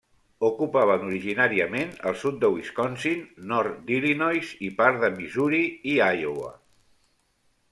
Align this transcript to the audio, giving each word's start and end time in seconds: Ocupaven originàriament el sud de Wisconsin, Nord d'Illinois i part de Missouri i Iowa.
Ocupaven 0.47 1.03
originàriament 1.09 1.91
el 2.11 2.17
sud 2.21 2.39
de 2.45 2.49
Wisconsin, 2.55 3.21
Nord 3.51 3.75
d'Illinois 3.91 4.55
i 4.69 4.71
part 4.81 4.99
de 5.05 5.11
Missouri 5.21 5.63
i 5.93 5.95
Iowa. 6.09 6.51